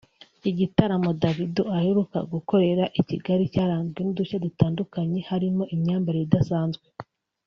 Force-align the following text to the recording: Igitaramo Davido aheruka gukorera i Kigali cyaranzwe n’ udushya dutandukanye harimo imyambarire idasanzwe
Igitaramo 0.49 1.11
Davido 1.23 1.63
aheruka 1.77 2.19
gukorera 2.33 2.83
i 2.99 3.01
Kigali 3.09 3.43
cyaranzwe 3.53 3.99
n’ 4.01 4.07
udushya 4.11 4.37
dutandukanye 4.45 5.19
harimo 5.29 5.63
imyambarire 5.75 6.25
idasanzwe 6.27 6.85